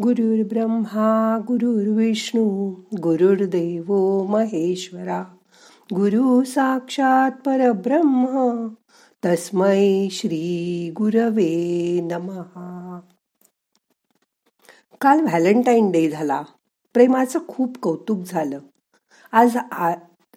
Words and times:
ब्रह्मा 0.00 1.38
गुरुर्विष्णू 1.46 2.74
गुरुर्देव 3.02 4.22
महेश्वरा 4.22 5.24
गुरु 5.94 6.44
साक्षात 6.44 7.30
परब्रह्म 7.30 8.68
तस्मै 9.24 10.08
श्री 10.10 10.90
गुरवे 10.96 12.00
नमहा 12.10 13.00
काल 15.00 15.20
व्हॅलेंटाईन 15.20 15.90
डे 15.90 16.10
झाला. 16.10 16.42
प्रेमाचं 16.94 17.38
खूप 17.48 17.78
कौतुक 17.78 18.18
झालं. 18.26 18.58
आज 19.32 19.56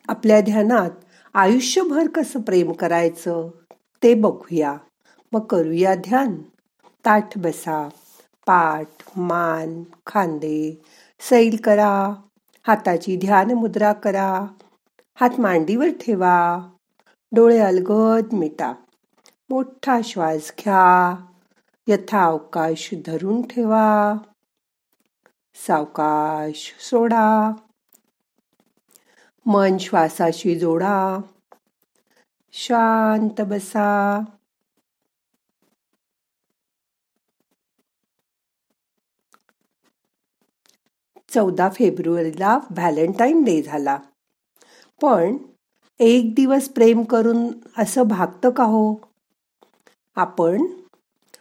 आपल्या 0.07 0.41
ध्यानात 0.41 0.91
आयुष्यभर 1.33 2.07
कसं 2.07 2.41
प्रेम 2.41 2.71
करायचं 2.71 3.49
ते 4.03 4.13
बघूया. 4.13 4.77
मग 5.31 5.45
करूया 5.45 5.95
ध्यान. 5.95 6.35
ताठ 7.05 7.37
बसा. 7.37 7.89
पाठ 8.45 9.17
मान 9.17 9.83
खांदे 10.07 10.81
सैल 11.19 11.57
करा 11.63 12.13
हाताची 12.67 13.17
ध्यान 13.17 13.51
मुद्रा 13.51 13.93
करा 13.93 14.45
हात 15.15 15.39
मांडीवर 15.39 15.87
ठेवा 16.01 16.69
डोळे 17.31 17.59
अलगद 17.59 18.33
मिटा 18.33 18.73
मोठा 19.49 19.99
श्वास 20.03 20.51
घ्या 20.59 21.15
यथावकाश 21.87 22.89
धरून 23.05 23.41
ठेवा 23.41 24.13
सावकाश 25.67 26.75
सोडा 26.79 27.51
मन 29.45 29.77
श्वासाशी 29.77 30.59
जोडा 30.59 31.17
शांत 32.51 33.41
बसा. 33.41 34.19
चौदा 41.33 41.69
फेब्रुवारीला 41.69 42.59
व्हॅलेंटाईन 42.69 43.43
डे 43.43 43.61
झाला. 43.61 43.99
पण 45.01 45.37
एक 45.99 46.35
दिवस 46.35 46.69
प्रेम 46.69 47.03
करून 47.03 47.47
असं 47.77 48.03
भागतं 48.03 48.49
का 48.49 48.63
हो? 48.63 48.95
आपण 50.15 50.65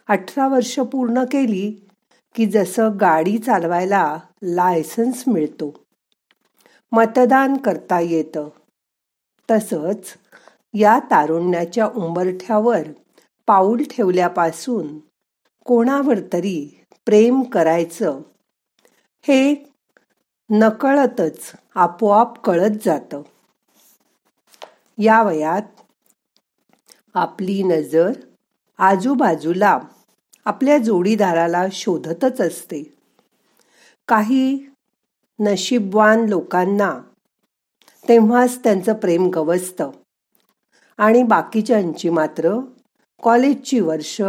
अठरा 0.07 0.47
वर्ष 0.47 0.79
पूर्ण 0.79 1.23
केली 1.23 1.87
की 2.35 2.45
जसं 2.45 2.89
गाडी 2.99 3.37
चालवायला 3.37 4.19
लायसन्स 4.43 5.23
मिळतो 5.27 5.83
मतदान 6.91 7.57
करता 7.57 7.99
येतं. 7.99 8.49
तसंच 9.51 10.13
या 10.73 10.99
तारुण्याच्या 10.99 11.85
उंबरठ्यावर 11.85 12.87
पाऊल 13.47 13.83
ठेवल्यापासून 13.83 14.99
कोणावर 15.65 16.19
तरी 16.33 16.79
प्रेम 17.05 17.41
करायचं 17.41 18.21
हे 19.21 19.68
नकळतच 20.51 21.51
आपोआप 21.75 22.43
कळत 22.43 22.69
जातं. 22.85 23.21
या 24.97 25.23
वयात 25.23 25.61
आपली 27.13 27.63
नजर 27.63 28.11
आजूबाजूला 28.77 29.79
आपल्या 30.45 30.77
जोडीदाराला 30.77 31.65
शोधतच 31.71 32.41
असते. 32.41 32.97
काही 34.07 34.65
नशीबवान 35.39 36.25
लोकांना 36.25 36.99
तेव्हाच 38.07 38.63
त्यांचं 38.63 38.93
प्रेम 38.93 39.29
गवसतं. 39.29 39.91
आणि 40.97 41.23
बाकीच्यांची 41.23 42.09
मात्र 42.09 42.59
कॉलेजची 43.23 43.79
वर्ष 43.79 44.21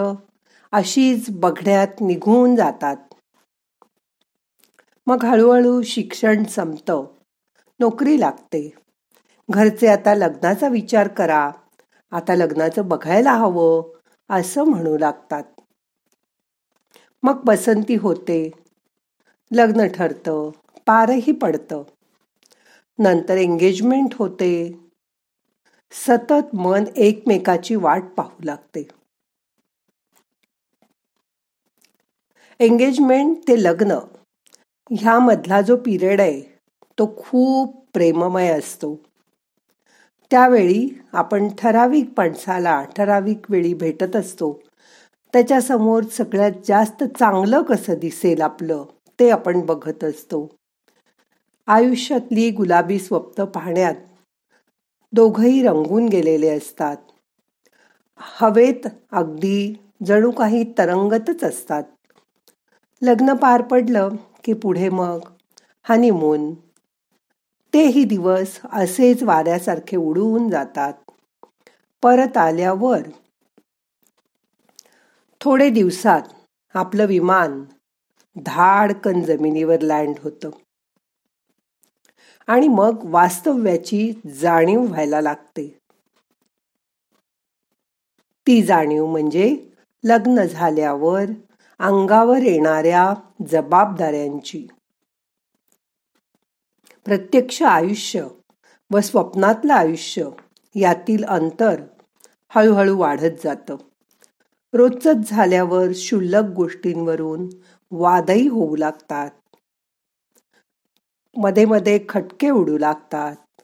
अशीच 0.72 1.26
बघण्यात 1.30 1.88
निघून 2.00 2.56
जातात. 2.56 3.09
मग 5.10 5.24
हळूहळू 5.24 5.82
शिक्षण 5.82 6.44
संपतं. 6.44 7.04
नोकरी 7.80 8.20
लागते. 8.20 8.72
घरचे 9.50 9.86
आता 9.86 10.14
लग्नाचा 10.14 10.68
विचार 10.68 11.08
करा. 11.08 11.50
आता 12.10 12.34
लग्नाचं 12.34 12.88
बघायला 12.88 13.32
हवं 13.32 13.98
असं 14.30 14.64
म्हणू 14.64 14.98
लागतात. 14.98 15.44
मग 17.22 17.44
पसंती 17.44 17.94
होते. 17.94 18.50
लग्न 19.52 19.86
ठरतं 19.86 20.50
पारही 20.86 21.32
पडतं. 21.32 21.82
नंतर 22.98 23.36
एंगेजमेंट 23.36 24.14
होते. 24.14 24.80
सतत 25.92 26.54
मन 26.54 26.84
एकमेकाची 26.96 27.74
वाट 27.74 28.02
पाहू 28.16 28.42
लागते. 28.44 28.88
एंगेजमेंट 32.60 33.36
ते 33.48 33.62
लग्न. 33.62 33.94
ह्यामधला 34.98 35.60
जो 35.60 35.76
पिरियड 35.76 36.20
आहे 36.20 36.40
तो 36.98 37.14
खूप 37.18 37.84
प्रेममय 37.92 38.48
असतो. 38.48 38.94
त्यावेळी 40.30 40.88
आपण 41.12 41.48
ठराविक 41.58 42.10
माणसाला 42.18 42.84
ठराविक 42.96 43.50
वेळी 43.50 43.74
भेटत 43.74 44.16
असतो. 44.16 44.60
त्याच्यासमोर 45.32 46.02
सगळ्यात 46.02 46.52
जास्त 46.64 47.04
चांगलं 47.04 47.62
कसं 47.62 47.94
दिसेल 47.94 48.42
आपलं 48.42 48.84
ते 49.20 49.30
आपण 49.30 49.60
बघत 49.60 50.04
असतो. 50.04 50.46
आयुष्यातली 51.66 52.50
गुलाबी 52.50 52.98
स्वप्न 52.98 53.44
पाहण्यात 53.44 53.94
दोघंही 55.12 55.62
रंगून 55.62 56.08
गेलेले 56.08 56.48
असतात. 56.48 56.96
हवेत 58.16 58.86
अगदी 59.12 59.74
जणू 60.06 60.30
काही 60.30 60.64
तरंगतच 60.78 61.44
असतात. 61.44 61.82
लग्न 63.02 63.34
पार 63.34 63.62
पडलं 63.62 64.08
की 64.44 64.52
पुढे 64.52 64.88
मग? 64.88 65.18
हनीमून. 65.82 66.54
तेही 67.74 68.04
दिवस 68.04 68.60
असेच 68.72 69.22
वाऱ्यासारखे 69.22 69.96
उडून 69.96 70.50
जातात. 70.50 70.92
परत 72.02 72.36
आल्यावर 72.36 72.98
थोडे 75.40 75.70
दिवसात 75.70 76.22
आपलं 76.74 77.06
विमान 77.06 77.64
धाडकन 78.36 79.20
जमिनीवर 79.20 79.80
लँड 79.80 80.14
होतं. 80.22 80.50
आणि 82.46 82.68
मग 82.68 82.96
वास्तव्याची 83.04 84.20
जाणीव 84.40 84.80
व्हायला 84.80 85.20
लागते. 85.20 85.78
ती 88.46 88.62
जाणीव 88.62 89.06
म्हणजे 89.06 89.56
लग्न 90.04 90.42
झाल्यावर 90.42 91.24
अंगावर 91.80 92.42
येणाऱ्या 92.42 93.14
जबाबदाऱ्यांची. 93.48 94.66
प्रत्यक्ष 97.04 97.62
आयुष्य 97.62 98.26
व 98.92 99.00
स्वप्नातलं 99.00 99.72
आयुष्य 99.72 100.28
यातील 100.74 101.24
अंतर 101.24 101.80
हळूहळू 102.48 102.98
वाढत 102.98 103.44
जातं. 103.44 103.76
रोजच 104.72 105.30
झाल्यावर 105.30 105.86
शुल्लक 105.94 106.50
गोष्टींवरून 106.56 107.48
वादही 107.90 108.48
होऊ 108.48 108.76
लागतात. 108.76 109.30
मध्ये 111.36 111.64
मध्ये 111.64 112.04
खटके 112.08 112.50
उडू 112.50 112.78
लागतात. 112.78 113.62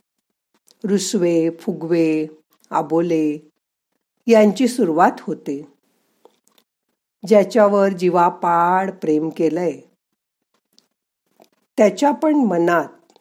रुसवे 0.84 1.50
फुगवे 1.50 2.26
आबोले 2.70 3.50
यांची 4.26 4.68
सुरुवात 4.68 5.20
होते. 5.20 5.75
ज्याच्यावर 7.26 7.88
जीवापाड 7.88 8.90
प्रेम 8.90 9.28
केलंय. 9.28 9.80
त्याच्या 11.78 12.10
पण 12.10 12.34
मनात 12.34 13.18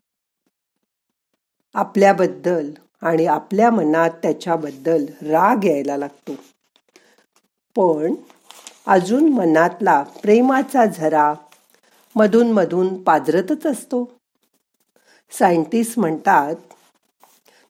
आपल्याबद्दल 1.74 2.72
आणि 3.02 3.26
आपल्या 3.26 3.72
मनात 3.72 4.10
त्याच्याबद्दल 4.10 5.06
राग 5.22 5.64
यायला 5.64 5.98
लागतो. 5.98 6.34
पण 7.76 8.16
अजून 8.88 9.34
मनातला 9.34 10.04
प्रेमाचा 10.04 10.86
झरा 10.86 11.34
मधून 12.16 12.52
मधून 12.52 13.04
पाजरतच 13.04 13.66
असतो. 13.66 14.12
सायंटिस्ट 15.32 16.00
म्हणतात 16.00 16.56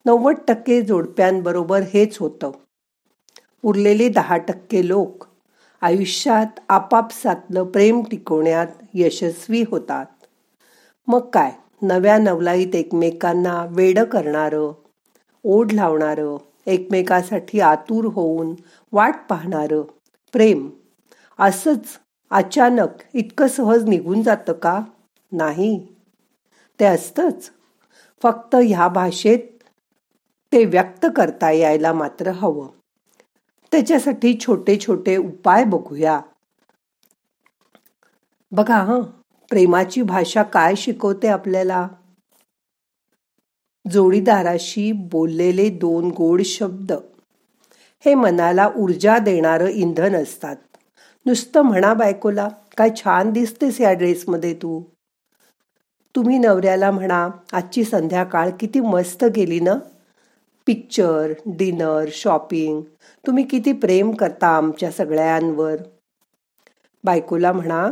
नव्वद 0.06 0.36
टक्के 0.48 0.81
जोडप्यांबरोबर 0.81 1.80
हेच 1.80 2.18
होतं. 2.18 2.51
उरलेले 3.63 4.10
दहा 4.10 4.38
टक्के 4.38 4.88
लोक 4.88 5.34
आयुष्यात 5.85 6.59
आपापसातलं 6.69 7.63
प्रेम 7.63 8.01
टिकवण्यात 8.11 8.67
यशस्वी 8.93 9.63
होतात. 9.67 10.05
मग 11.07 11.29
काय? 11.29 11.51
नव्या 11.81 12.17
नवलाईत 12.17 12.75
एकमेकांना 12.75 13.65
वेड 13.69 13.99
करणारं 13.99 14.71
ओढ 15.43 15.71
लावणारं 15.71 16.37
एकमेकासाठी 16.65 17.59
आतुर 17.59 18.05
होऊन 18.05 18.55
वाट 18.91 19.15
पाहणारं 19.29 19.81
प्रेम. 20.33 20.69
असंच 21.39 21.85
अचानक 22.31 22.89
इतकं 23.13 23.47
सहज 23.47 23.83
निघून 23.83 24.23
जातं 24.23 24.53
का? 24.53 24.81
नाही. 25.31 25.87
ते 26.79 26.85
असतंच. 26.85 27.51
फक्त 28.23 28.55
ह्या 28.55 28.87
भाषेत 28.87 29.63
ते 30.51 30.65
व्यक्त 30.65 31.05
करता 31.15 31.51
यायला 31.51 31.93
मात्र 31.93 32.27
हवं. 32.27 32.67
त्याच्यासाठी 33.75 34.38
छोटे 34.39 34.77
छोटे 34.80 35.18
उपाय 35.18 35.63
बघूया. 35.63 36.22
बघा 38.51 38.75
हां 38.75 39.01
प्रेमाची 39.50 40.01
भाषा 40.01 40.44
काय 40.44 40.75
शिकवते 40.75 41.27
आपल्याला? 41.27 41.88
जोडीदाराशी 43.92 44.92
बोललेले 44.92 45.69
दोन 45.69 46.10
गोड 46.10 46.42
शब्द. 46.42 46.92
हे 48.06 48.16
मनाला 48.16 48.69
ऊर्जा 48.75 49.18
देणारं 49.18 49.68
इंधन 49.68 50.16
असतात. 50.16 50.56
नुसतं 51.25 51.62
म्हणा 51.62 51.94
बायकोला 51.94 52.48
काय 52.78 52.89
छान 52.95 53.31
दिसतेस 53.31 53.81
या 53.81 53.94
ड्रेसमध्ये 53.94 54.54
तू. 54.54 54.83
तुम्ही 56.16 56.38
नवऱ्याला 56.38 56.92
म्हणा 56.92 57.30
आजची 57.54 57.83
संध्याकाळ 57.83 58.50
किती 58.60 58.80
मस्त 58.80 59.25
गेली 59.36 59.60
ना. 59.60 59.74
पिक्चर 60.67 61.33
डिनर 61.45 62.06
शॉपिंग 62.12 62.81
तुम्ही 63.27 63.44
किती 63.44 63.73
प्रेम 63.73 64.12
करता 64.12 64.47
आमच्या 64.47 64.91
सगळ्यांवर? 64.91 65.75
बायकोला 67.03 67.51
म्हणा 67.51 67.89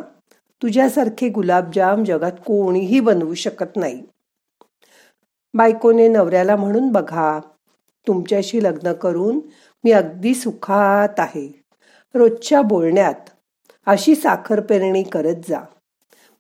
तुझ्यासारखे 0.61 1.29
गुलाबजाम 1.29 2.03
जगात 2.03 2.31
कोणीही 2.31 2.99
बनवू 2.99 3.33
शकत 3.33 3.75
नाही. 3.75 4.01
बायकोने 5.53 6.07
नवऱ्याला 6.07 6.55
म्हणून 6.55 6.91
बघा 6.91 7.39
तुमच्याशी 8.07 8.63
लग्न 8.63 8.93
करून 8.93 9.39
मी 9.83 9.91
अगदी 9.91 10.35
सुखात 10.35 11.19
आहे. 11.19 11.63
रोजच्या 12.15 12.61
बोलण्यात 12.61 13.29
अशी 13.85 14.15
साखर 14.15 14.59
पेरणी 14.59 15.03
करत 15.03 15.49
जा. 15.49 15.59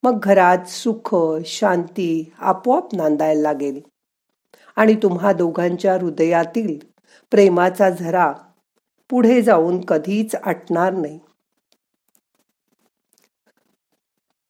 मग 0.03 0.19
घरात 0.23 0.67
सुख 0.67 1.15
शांती 1.45 2.33
आपोआप 2.39 2.95
नांदायला 2.95 3.41
लागेल. 3.41 3.81
आणि 4.75 4.95
तुम्हा 4.95 5.33
दोघांच्या 5.33 5.93
हृदयातील 5.93 6.77
प्रेमाचा 7.31 7.89
झरा 7.89 8.33
पुढे 9.09 9.41
जाऊन 9.41 9.81
कधीच 9.81 10.35
आटणार 10.35 10.93
नाही. 10.93 11.19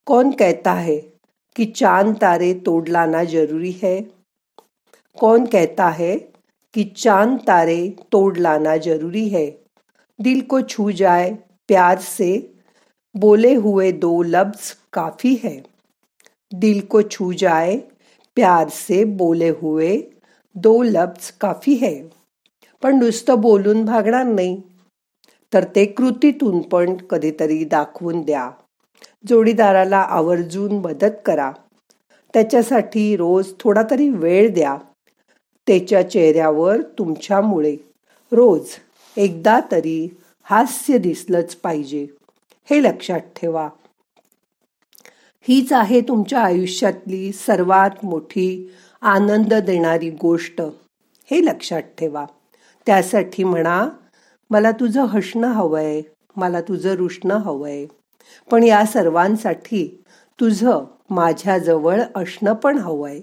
कौन 0.05 0.31
कहता 0.31 0.73
है 0.73 0.97
कि 1.55 1.65
चाँद 1.65 2.15
तारे 2.21 2.53
तोड़ 2.53 2.89
लाना 2.89 3.23
ज़रूरी 3.23 3.71
है? 3.83 4.01
कौन 5.19 5.45
कहता 5.45 5.89
है 5.89 6.17
कि 6.73 6.83
चाँद 6.83 7.37
तारे 7.47 7.89
तोड़ 8.11 8.37
लाना 8.37 8.77
ज़रूरी 8.77 9.27
है? 9.27 9.49
दिल 10.19 10.41
को 10.41 10.61
छू 10.61 10.91
जाए 10.91 11.33
प्यार 11.67 11.97
से, 11.99 12.53
बोले 13.15 13.55
हुए 13.55 13.91
दो 13.91 14.23
लफ्ज 14.23 14.75
काफ़ी 14.93 15.35
है। 15.43 15.57
दिल 16.51 16.81
को 16.81 17.01
छू 17.01 17.31
जाए 17.31 17.77
प्यार 18.35 18.69
से 18.69 19.03
बोले 19.03 19.49
हुए 19.49 19.97
दो 20.55 20.83
लफ्ज 20.83 21.31
काफी 21.41 21.73
है 21.73 22.01
पण 22.81 22.99
नुसतं 22.99 23.41
बोलून 23.41 23.85
भागणार 23.85 24.23
नाही. 24.23 24.61
तर 25.53 25.63
ते 25.63 25.85
कृतीतून 25.85 26.61
पण 26.61 26.95
कधीतरी 26.95 27.63
दाखवून 27.63 28.21
द्या. 28.21 28.51
जोडीदाराला 29.27 29.97
आवर्जून 29.97 30.71
मदत 30.71 31.15
करा. 31.25 31.51
त्याच्यासाठी 32.33 33.15
रोज 33.17 33.53
थोडा 33.59 33.81
तरी 33.91 34.09
वेळ 34.09 34.53
द्या. 34.53 34.77
त्याच्या 35.67 36.09
चेहऱ्यावर 36.09 36.81
तुमच्यामुळे 36.81 37.75
रोज 38.31 38.69
एकदा 39.17 39.59
तरी 39.71 40.17
हास्य 40.43 40.97
दिसलंच 40.97 41.55
पाहिजे. 41.55 42.07
हे 42.69 42.83
लक्षात 42.83 43.19
ठेवा. 43.19 43.69
हीच 45.47 45.73
आहे 45.73 46.01
तुमच्या 46.01 46.39
आयुष्यातली 46.39 47.31
सर्वात 47.31 48.05
मोठी 48.05 48.71
आनंद 49.01 49.53
देणारी 49.53 50.09
गोष्ट. 50.09 50.61
हे 51.31 51.45
लक्षात 51.45 51.81
ठेवा. 51.81 52.25
त्यासाठी 52.85 53.43
म्हणा 53.43 53.89
मला 54.49 54.71
तुझं 54.71 55.03
हसणं 55.03 55.47
हवंय 55.47 56.01
मला 56.35 56.61
तुझं 56.61 56.93
रुष्णं 56.93 57.35
हवंय. 57.35 57.85
पण 58.51 58.63
या 58.63 58.85
सर्वांसाठी 58.85 60.03
तुझं 60.39 60.83
माझ्याजवळ 61.09 62.01
असणं 62.15 62.53
पण 62.53 62.77
हवंय. 62.77 63.19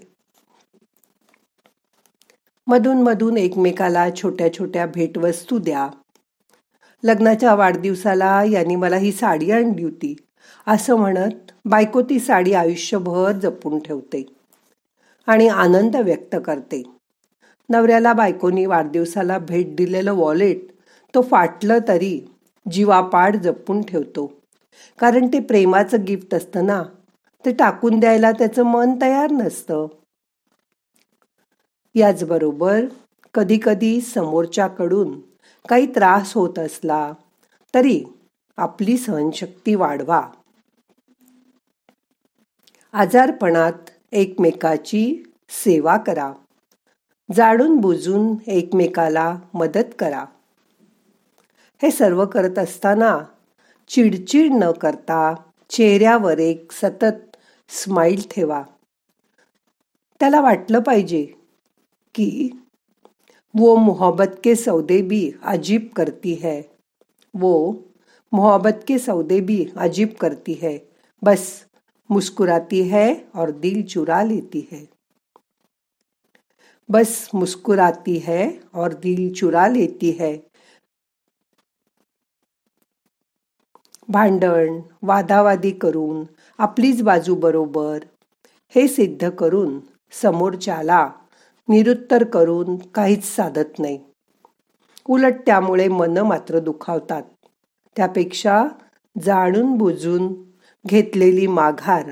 मधून 2.67 3.01
मधून 3.01 3.37
एकमेकाला 3.37 4.09
छोट्या 4.15 4.53
छोट्या 4.53 4.85
भेटवस्तू 4.85 5.57
द्या. 5.57 5.89
लग्नाच्या 7.03 7.55
वाढदिवसाला 7.55 8.43
यांनी 8.43 8.75
मला 8.75 8.97
ही 8.97 9.11
साडी 9.11 9.51
आणली 9.51 9.83
होती. 9.83 10.15
असं 10.67 10.95
म्हणत 10.95 11.51
बायको 11.65 12.01
ती 12.01 12.19
साडी 12.19 12.53
आयुष्यभर 12.53 13.31
जपून 13.31 13.79
ठेवते 13.79 14.23
आणि 15.27 15.47
आनंद 15.47 15.95
व्यक्त 15.95 16.35
करते. 16.45 16.83
नवऱ्याला 17.69 18.13
बायकोनी 18.13 18.65
वाढदिवसाला 18.65 19.37
भेट 19.37 19.75
दिलेलं 19.75 20.13
वॉलेट 20.13 20.65
तो 21.13 21.21
फाटलं 21.21 21.79
तरी 21.87 22.19
जीवापाड 22.71 23.35
जपून 23.35 23.81
ठेवतो. 23.81 24.31
कारण 24.99 25.27
ते 25.27 25.39
प्रेमाचं 25.39 26.03
गिफ्ट 26.07 26.33
असतं 26.35 26.65
ना 26.65 26.83
ते 27.45 27.51
टाकून 27.51 27.99
द्यायला 27.99 28.31
त्याचं 28.31 28.63
मन 28.63 28.97
तयार 29.01 29.31
नसतं. 29.31 29.87
याचबरोबर 31.95 32.85
कधी 33.33 33.59
कधी 33.63 33.99
समोरच्याकडून 34.01 35.19
काही 35.69 35.85
त्रास 35.85 36.33
होत 36.33 36.59
असला 36.59 37.11
तरी 37.73 38.03
आपली 38.57 38.97
सहनशक्ती 38.97 39.75
वाढवा. 39.75 40.21
आजारपणात 42.93 43.73
एकमेकाची 44.11 45.23
सेवा 45.49 45.97
करा. 45.97 46.33
जाणून 47.35 47.77
बुजून 47.77 48.35
एकमेकाला 48.47 49.37
मदत 49.53 49.93
करा. 49.99 50.25
हे 51.81 51.91
सर्व 51.91 52.25
करत 52.25 52.59
असताना 52.59 53.19
चिडचिड 53.87 54.51
न 54.51 54.71
करता 54.71 55.35
चेहऱ्यावर 55.69 56.39
एक 56.39 56.71
सतत 56.71 57.37
स्माइल 57.69 58.21
ठेवा. 58.31 58.63
त्याला 60.19 60.41
वाटलं 60.41 60.79
पाहिजे 60.79 61.23
की 62.15 62.49
वो 63.55 63.75
मोहब्बत 63.75 64.35
के 64.43 64.55
सौदे 64.55 65.01
भी 65.01 65.31
अजीब 65.43 65.87
करती 65.95 66.33
है. 66.33 66.61
वो 67.33 67.73
मोहब्बत 68.31 68.83
के 68.87 68.99
सौदे 68.99 69.39
भी 69.39 69.65
अजीब 69.77 70.07
करती 70.19 70.51
है. 70.51 70.77
बस 71.21 71.61
मुस्कुराती 72.11 72.87
है 72.87 73.13
और 73.35 73.51
दिल 73.51 73.83
चुरा 73.83 74.23
लेती 74.23 74.67
है। 74.71 74.85
बस 76.89 77.29
मुस्कुराती 77.33 78.17
है 78.17 78.47
और 78.75 78.93
दिल 78.93 79.33
चुरा 79.33 79.67
लेती 79.67 80.11
है। 80.11 80.37
भांडण 84.09 84.79
वादावादी 85.03 85.71
करून 85.71 86.23
आपलीच 86.57 87.01
बाजू 87.01 87.35
बरोबर 87.35 87.99
हे 88.75 88.87
सिद्ध 88.87 89.29
करून 89.29 89.79
समोरच्याला 90.11 91.11
निरुत्तर 91.69 92.23
करून 92.23 92.77
काहीच 92.77 93.23
साधत 93.23 93.79
नाही. 93.79 93.99
उलट 95.09 95.33
त्यामुळे 95.45 95.87
मन 95.87 96.17
मात्र 96.17 96.59
दुखावतात. 96.59 97.23
त्यापेक्षा 97.95 98.63
जाणून 99.21 99.77
बुजून 99.77 100.50
घेतलेली 100.87 101.47
माघार. 101.47 102.11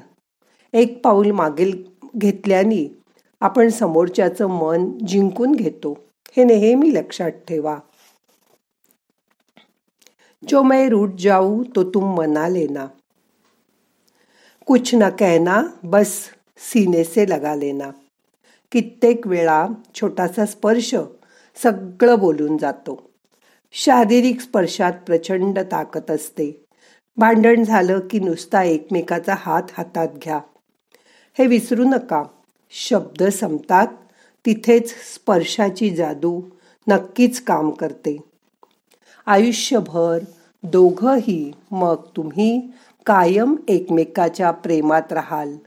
एक 0.74 1.02
पाऊल 1.04 1.32
मागेल 1.32 1.90
घेतल्याने 2.16 2.98
आपण 3.42 3.70
समोरच्याचं 3.70 4.48
मन 4.48 5.06
जिंकून 5.08 5.52
घेतो. 5.52 6.04
हे 6.38 6.44
नेहमी 6.44 6.94
लक्षात 6.94 7.32
ठेवा. 7.32 7.78
जो 10.48 10.64
मैं 10.64 10.90
रूट 10.90 11.14
जाऊ 11.20 11.64
तो 11.64 11.84
तुम 11.84 12.18
मना 12.18 12.48
लेना. 12.48 12.88
कुछ 14.66 14.96
न 14.96 15.10
कहना 15.10 15.64
बस 15.84 16.20
सीने 16.58 17.04
से 17.04 17.30
लगा 17.30 17.56
लेना. 17.56 17.90
कित्येक 18.72 19.28
वेळा 19.28 19.68
छोटासा 19.96 20.46
स्पर्श 20.46 20.96
सगळं 21.64 22.20
बोलून 22.20 22.58
जातो. 22.58 23.10
शारीरिक 23.72 24.40
स्पर्शात 24.40 24.92
प्रचंड 25.06 25.60
ताकद 25.60 26.12
असते. 26.12 26.66
भांडण 27.20 27.64
झालं 27.64 28.00
की 28.10 28.20
नुसता 28.20 28.64
एकमेकाचा 28.64 29.36
हात 29.38 29.64
हातात 29.78 30.08
घ्या. 30.08 30.40
हे 31.40 31.48
विसरू 31.48 31.84
नका. 31.84 32.24
शब्द 32.72 33.24
संपतात 33.24 33.88
तिथेच 34.46 34.90
स्पर्शाची 34.90 35.96
जादू 35.96 36.42
नक्कीच 36.88 37.44
काम 37.44 37.70
करते. 37.70 38.18
आयुष्यभर 39.26 40.20
दोघंही 40.64 41.52
मग 41.72 41.96
तुम्ही 41.96 42.72
कायम 43.06 43.56
एकमेकाच्या 43.68 44.52
प्रेमात 44.52 45.14
राहाल. 45.14 45.58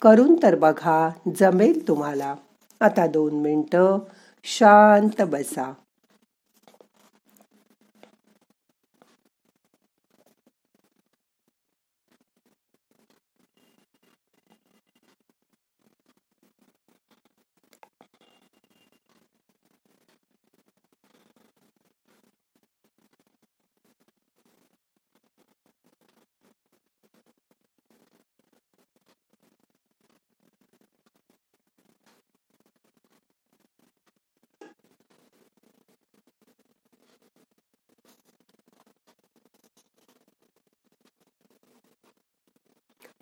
करून 0.00 0.42
तर 0.42 0.54
बघा 0.54 1.10
जमेल 1.40 1.88
तुम्हाला. 1.88 2.34
आता 2.80 3.06
दोन 3.06 3.34
मिनटं 3.34 3.98
शांत 4.44 5.22
बसा. 5.22 5.72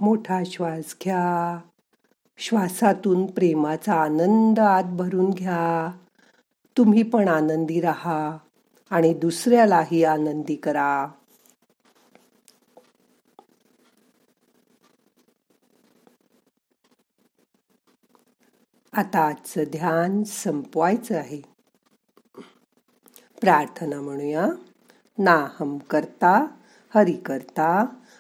मोठा 0.01 0.43
श्वास 0.47 0.97
घ्या. 1.05 1.61
श्वासातून 2.39 3.27
प्रेमाचा 3.27 3.95
आनंद 3.95 4.61
आत 4.61 4.85
भरून 4.85 5.31
घ्या. 5.31 5.99
तुम्ही 6.79 7.03
पण 7.03 7.29
आनंदी 7.29 7.81
राहा 7.81 8.39
आणि 8.91 9.15
दुसऱ्यालाही 9.15 10.05
आनंदी 10.05 10.57
करा. 10.57 11.09
आता 18.93 19.27
आजचं 19.27 19.63
ध्यान 19.71 20.23
संपवायचं 20.23 21.17
आहे. 21.17 21.43
प्रार्थना 23.41 24.01
म्हणूया. 24.01 24.47
नाहम 25.19 25.79
करता 25.79 26.47
हरि 26.95 27.13
करता 27.13 27.87